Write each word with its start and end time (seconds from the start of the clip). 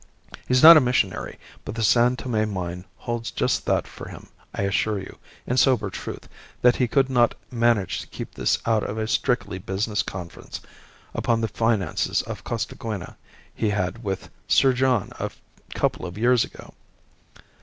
He's 0.47 0.63
not 0.63 0.77
a 0.77 0.81
missionary, 0.81 1.37
but 1.63 1.75
the 1.75 1.83
San 1.83 2.15
Tome 2.15 2.51
mine 2.51 2.85
holds 2.97 3.29
just 3.29 3.67
that 3.67 3.85
for 3.87 4.09
him. 4.09 4.29
I 4.51 4.63
assure 4.63 4.97
you, 4.97 5.19
in 5.45 5.57
sober 5.57 5.91
truth, 5.91 6.27
that 6.63 6.77
he 6.77 6.87
could 6.87 7.07
not 7.07 7.35
manage 7.51 8.01
to 8.01 8.07
keep 8.07 8.33
this 8.33 8.57
out 8.65 8.81
of 8.81 8.97
a 8.97 9.07
strictly 9.07 9.59
business 9.59 10.01
conference 10.01 10.59
upon 11.13 11.41
the 11.41 11.47
finances 11.47 12.23
of 12.23 12.43
Costaguana 12.43 13.15
he 13.53 13.69
had 13.69 14.03
with 14.03 14.31
Sir 14.47 14.73
John 14.73 15.11
a 15.19 15.29
couple 15.75 16.07
of 16.07 16.17
years 16.17 16.43
ago. 16.43 16.73